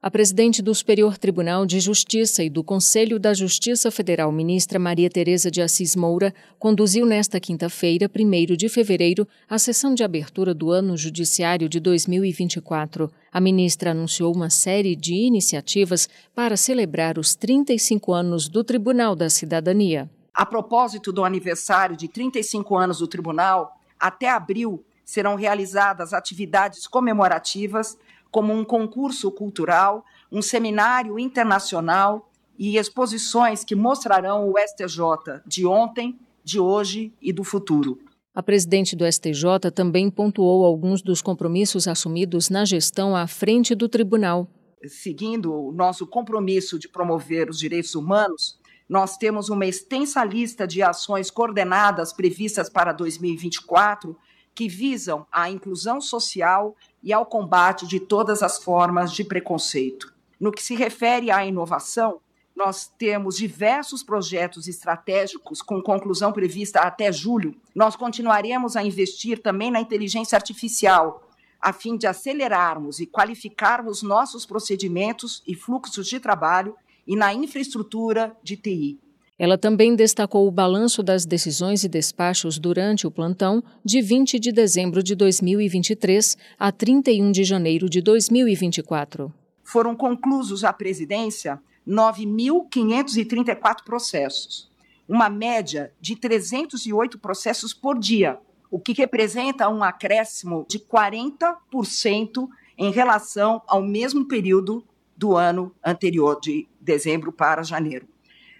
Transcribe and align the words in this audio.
A 0.00 0.12
presidente 0.12 0.62
do 0.62 0.72
Superior 0.72 1.18
Tribunal 1.18 1.66
de 1.66 1.80
Justiça 1.80 2.44
e 2.44 2.48
do 2.48 2.62
Conselho 2.62 3.18
da 3.18 3.34
Justiça 3.34 3.90
Federal, 3.90 4.30
ministra 4.30 4.78
Maria 4.78 5.10
Tereza 5.10 5.50
de 5.50 5.60
Assis 5.60 5.96
Moura, 5.96 6.32
conduziu 6.56 7.04
nesta 7.04 7.40
quinta-feira, 7.40 8.08
1 8.08 8.54
de 8.54 8.68
fevereiro, 8.68 9.26
a 9.50 9.58
sessão 9.58 9.96
de 9.96 10.04
abertura 10.04 10.54
do 10.54 10.70
ano 10.70 10.96
judiciário 10.96 11.68
de 11.68 11.80
2024. 11.80 13.10
A 13.32 13.40
ministra 13.40 13.90
anunciou 13.90 14.32
uma 14.32 14.50
série 14.50 14.94
de 14.94 15.14
iniciativas 15.14 16.08
para 16.32 16.56
celebrar 16.56 17.18
os 17.18 17.34
35 17.34 18.12
anos 18.12 18.48
do 18.48 18.62
Tribunal 18.62 19.16
da 19.16 19.28
Cidadania. 19.28 20.08
A 20.32 20.46
propósito 20.46 21.12
do 21.12 21.24
aniversário 21.24 21.96
de 21.96 22.06
35 22.06 22.76
anos 22.76 22.98
do 23.00 23.08
Tribunal, 23.08 23.80
até 23.98 24.30
abril 24.30 24.84
serão 25.04 25.34
realizadas 25.34 26.12
atividades 26.12 26.86
comemorativas 26.86 27.96
como 28.30 28.52
um 28.52 28.64
concurso 28.64 29.30
cultural, 29.30 30.04
um 30.30 30.42
seminário 30.42 31.18
internacional 31.18 32.30
e 32.58 32.76
exposições 32.76 33.64
que 33.64 33.74
mostrarão 33.74 34.50
o 34.50 34.54
STJ 34.58 35.42
de 35.46 35.66
ontem, 35.66 36.18
de 36.42 36.58
hoje 36.58 37.12
e 37.22 37.32
do 37.32 37.44
futuro. 37.44 38.00
A 38.34 38.42
presidente 38.42 38.94
do 38.94 39.04
STJ 39.10 39.70
também 39.74 40.10
pontuou 40.10 40.64
alguns 40.64 41.02
dos 41.02 41.20
compromissos 41.20 41.88
assumidos 41.88 42.48
na 42.48 42.64
gestão 42.64 43.16
à 43.16 43.26
frente 43.26 43.74
do 43.74 43.88
tribunal. 43.88 44.48
Seguindo 44.86 45.52
o 45.52 45.72
nosso 45.72 46.06
compromisso 46.06 46.78
de 46.78 46.88
promover 46.88 47.50
os 47.50 47.58
direitos 47.58 47.94
humanos, 47.96 48.58
nós 48.88 49.16
temos 49.16 49.48
uma 49.48 49.66
extensa 49.66 50.24
lista 50.24 50.66
de 50.66 50.82
ações 50.82 51.30
coordenadas 51.30 52.12
previstas 52.12 52.70
para 52.70 52.92
2024 52.92 54.16
que 54.58 54.68
visam 54.68 55.24
a 55.30 55.48
inclusão 55.48 56.00
social 56.00 56.74
e 57.00 57.12
ao 57.12 57.24
combate 57.24 57.86
de 57.86 58.00
todas 58.00 58.42
as 58.42 58.58
formas 58.58 59.12
de 59.12 59.22
preconceito. 59.22 60.12
No 60.40 60.50
que 60.50 60.60
se 60.60 60.74
refere 60.74 61.30
à 61.30 61.46
inovação, 61.46 62.20
nós 62.56 62.88
temos 62.98 63.36
diversos 63.36 64.02
projetos 64.02 64.66
estratégicos 64.66 65.62
com 65.62 65.80
conclusão 65.80 66.32
prevista 66.32 66.80
até 66.80 67.12
julho. 67.12 67.54
Nós 67.72 67.94
continuaremos 67.94 68.74
a 68.74 68.82
investir 68.82 69.40
também 69.40 69.70
na 69.70 69.80
inteligência 69.80 70.34
artificial, 70.34 71.30
a 71.60 71.72
fim 71.72 71.96
de 71.96 72.08
acelerarmos 72.08 72.98
e 72.98 73.06
qualificarmos 73.06 74.02
nossos 74.02 74.44
procedimentos 74.44 75.40
e 75.46 75.54
fluxos 75.54 76.08
de 76.08 76.18
trabalho 76.18 76.74
e 77.06 77.14
na 77.14 77.32
infraestrutura 77.32 78.36
de 78.42 78.56
TI. 78.56 78.98
Ela 79.38 79.56
também 79.56 79.94
destacou 79.94 80.48
o 80.48 80.50
balanço 80.50 81.00
das 81.00 81.24
decisões 81.24 81.84
e 81.84 81.88
despachos 81.88 82.58
durante 82.58 83.06
o 83.06 83.10
plantão 83.10 83.62
de 83.84 84.02
20 84.02 84.36
de 84.40 84.50
dezembro 84.50 85.00
de 85.00 85.14
2023 85.14 86.36
a 86.58 86.72
31 86.72 87.30
de 87.30 87.44
janeiro 87.44 87.88
de 87.88 88.02
2024. 88.02 89.32
Foram 89.62 89.94
conclusos 89.94 90.64
à 90.64 90.72
presidência 90.72 91.60
9.534 91.86 93.84
processos, 93.84 94.68
uma 95.08 95.28
média 95.28 95.92
de 96.00 96.16
308 96.16 97.16
processos 97.20 97.72
por 97.72 97.96
dia, 97.96 98.40
o 98.68 98.80
que 98.80 98.92
representa 98.92 99.68
um 99.68 99.84
acréscimo 99.84 100.66
de 100.68 100.80
40% 100.80 102.48
em 102.76 102.90
relação 102.90 103.62
ao 103.68 103.82
mesmo 103.82 104.26
período 104.26 104.84
do 105.16 105.36
ano 105.36 105.72
anterior, 105.84 106.40
de 106.40 106.66
dezembro 106.80 107.32
para 107.32 107.62
janeiro 107.62 108.06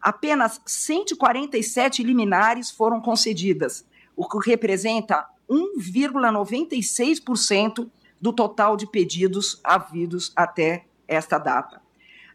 apenas 0.00 0.60
147 0.64 2.02
liminares 2.02 2.70
foram 2.70 2.98
concedidas, 3.00 3.84
o 4.16 4.26
que 4.28 4.38
representa 4.48 5.26
1,96% 5.48 7.90
do 8.20 8.32
total 8.32 8.76
de 8.76 8.86
pedidos 8.86 9.60
havidos 9.64 10.32
até 10.36 10.86
esta 11.06 11.38
data. 11.38 11.80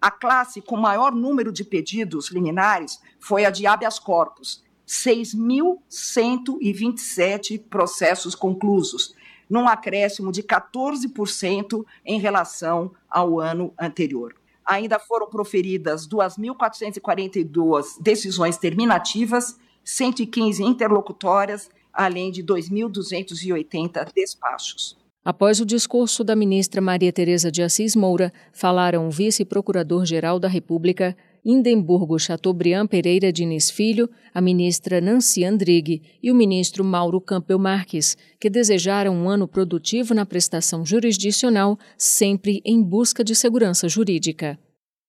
A 0.00 0.10
classe 0.10 0.60
com 0.60 0.76
maior 0.76 1.14
número 1.14 1.52
de 1.52 1.62
pedidos 1.64 2.30
liminares 2.30 3.00
foi 3.18 3.44
a 3.44 3.50
de 3.50 3.66
habeas 3.66 3.98
corpus, 3.98 4.64
6.127 4.86 7.62
processos 7.68 8.34
conclusos, 8.34 9.14
num 9.48 9.66
acréscimo 9.68 10.32
de 10.32 10.42
14% 10.42 11.86
em 12.04 12.18
relação 12.18 12.92
ao 13.08 13.40
ano 13.40 13.72
anterior 13.78 14.34
ainda 14.64 14.98
foram 14.98 15.28
proferidas 15.28 16.08
2.442 16.08 18.00
decisões 18.00 18.56
terminativas, 18.56 19.58
115 19.84 20.62
interlocutórias, 20.62 21.70
além 21.92 22.30
de 22.30 22.42
2.280 22.42 24.12
despachos. 24.14 24.96
Após 25.24 25.58
o 25.58 25.64
discurso 25.64 26.22
da 26.22 26.36
ministra 26.36 26.82
Maria 26.82 27.10
Tereza 27.10 27.50
de 27.50 27.62
Assis 27.62 27.96
Moura, 27.96 28.30
falaram 28.52 29.08
o 29.08 29.10
vice-procurador-geral 29.10 30.38
da 30.38 30.48
República, 30.48 31.16
Indemburgo 31.44 32.18
Chateaubriand 32.18 32.86
Pereira 32.86 33.30
Diniz 33.30 33.70
Filho, 33.70 34.08
a 34.32 34.40
ministra 34.40 35.00
Nancy 35.00 35.44
Andrighi 35.44 36.00
e 36.22 36.30
o 36.30 36.34
ministro 36.34 36.82
Mauro 36.82 37.20
Campbell 37.20 37.58
Marques, 37.58 38.16
que 38.40 38.48
desejaram 38.48 39.14
um 39.14 39.28
ano 39.28 39.46
produtivo 39.46 40.14
na 40.14 40.24
prestação 40.24 40.86
jurisdicional, 40.86 41.78
sempre 41.98 42.62
em 42.64 42.82
busca 42.82 43.22
de 43.22 43.34
segurança 43.34 43.88
jurídica. 43.88 44.58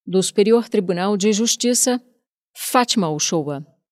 Do 0.05 0.21
Superior 0.21 0.67
Tribunal 0.67 1.15
de 1.15 1.31
Justiça, 1.31 2.01
Fátima 2.53 3.09
Uchoa. 3.09 3.65